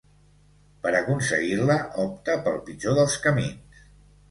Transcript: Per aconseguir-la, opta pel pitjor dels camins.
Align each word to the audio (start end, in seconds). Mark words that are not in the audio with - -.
Per 0.85 0.93
aconseguir-la, 0.99 1.77
opta 2.05 2.39
pel 2.49 2.59
pitjor 2.71 2.99
dels 3.03 3.21
camins. 3.29 3.87